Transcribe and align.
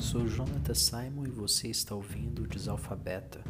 Sou 0.00 0.28
Jonathan 0.28 0.74
Simon 0.74 1.26
e 1.26 1.30
você 1.30 1.68
está 1.68 1.92
ouvindo 1.92 2.44
o 2.44 2.46
Desalfabeta, 2.46 3.42